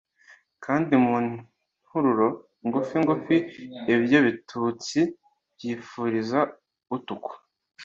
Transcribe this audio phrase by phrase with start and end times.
[0.65, 2.27] kandi mu ntururo
[2.65, 3.35] ngufi ngufi
[3.93, 4.99] lbyo bitutsi
[5.55, 6.39] byifuriza
[6.95, 7.33] utukwa